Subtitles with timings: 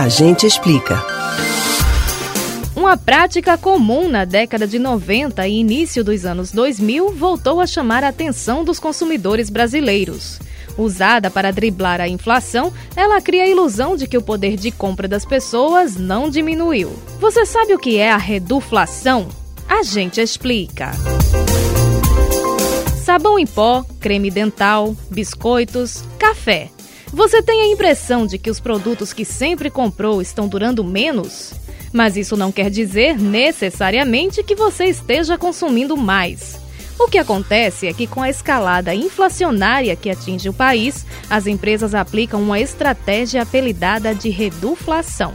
[0.00, 1.04] A gente explica.
[2.74, 8.02] Uma prática comum na década de 90 e início dos anos 2000 voltou a chamar
[8.02, 10.40] a atenção dos consumidores brasileiros.
[10.78, 15.06] Usada para driblar a inflação, ela cria a ilusão de que o poder de compra
[15.06, 16.98] das pessoas não diminuiu.
[17.18, 19.28] Você sabe o que é a reduflação?
[19.68, 20.92] A gente explica.
[23.04, 26.70] Sabão em pó, creme dental, biscoitos, café.
[27.12, 31.52] Você tem a impressão de que os produtos que sempre comprou estão durando menos?
[31.92, 36.60] Mas isso não quer dizer necessariamente que você esteja consumindo mais.
[36.98, 41.94] O que acontece é que, com a escalada inflacionária que atinge o país, as empresas
[41.94, 45.32] aplicam uma estratégia apelidada de reduflação.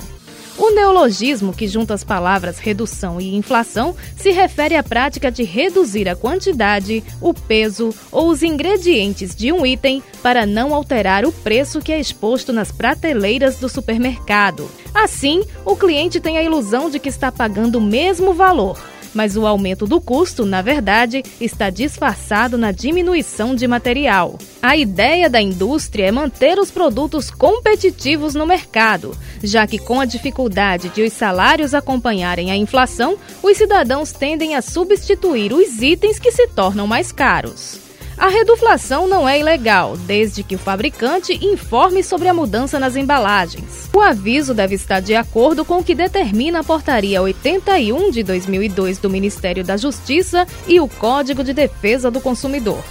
[0.57, 6.07] O neologismo, que junta as palavras redução e inflação, se refere à prática de reduzir
[6.07, 11.81] a quantidade, o peso ou os ingredientes de um item para não alterar o preço
[11.81, 14.69] que é exposto nas prateleiras do supermercado.
[14.93, 18.77] Assim, o cliente tem a ilusão de que está pagando o mesmo valor
[19.15, 24.37] mas o aumento do custo, na verdade, está disfarçado na diminuição de material.
[24.61, 30.05] A ideia da indústria é manter os produtos competitivos no mercado, já que com a
[30.05, 36.31] dificuldade de os salários acompanharem a inflação, os cidadãos tendem a substituir os itens que
[36.31, 37.84] se tornam mais caros.
[38.17, 43.89] A reduflação não é ilegal, desde que o fabricante informe sobre a mudança nas embalagens.
[43.93, 48.99] O aviso deve estar de acordo com o que determina a Portaria 81 de 2002
[48.99, 52.81] do Ministério da Justiça e o Código de Defesa do Consumidor.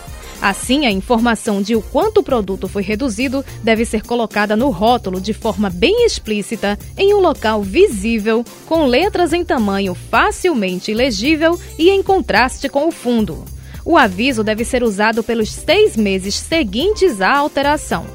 [0.43, 5.23] Assim, a informação de o quanto o produto foi reduzido deve ser colocada no rótulo
[5.23, 11.89] de forma bem explícita, em um local visível, com letras em tamanho facilmente legível e
[11.89, 13.54] em contraste com o fundo.
[13.85, 18.07] O aviso deve ser usado pelos seis meses seguintes à alteração.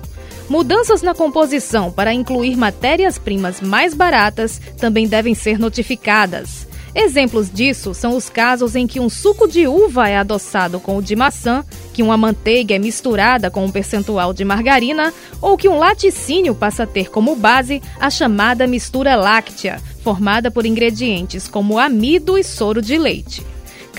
[0.49, 6.67] Mudanças na composição para incluir matérias-primas mais baratas também devem ser notificadas.
[6.95, 11.03] Exemplos disso são os casos em que um suco de uva é adoçado com o
[11.03, 15.77] de maçã, que uma manteiga é misturada com um percentual de margarina ou que um
[15.77, 22.39] laticínio passa a ter como base a chamada mistura láctea, formada por ingredientes como amido
[22.39, 23.45] e soro de leite.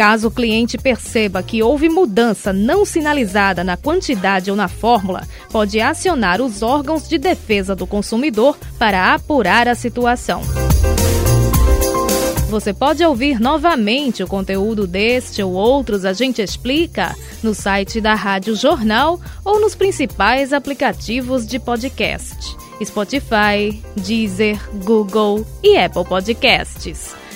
[0.00, 5.78] Caso o cliente perceba que houve mudança não sinalizada na quantidade ou na fórmula, pode
[5.78, 10.40] acionar os órgãos de defesa do consumidor para apurar a situação.
[12.48, 18.14] Você pode ouvir novamente o conteúdo deste ou outros A Gente Explica no site da
[18.14, 27.19] Rádio Jornal ou nos principais aplicativos de podcast: Spotify, Deezer, Google e Apple Podcasts.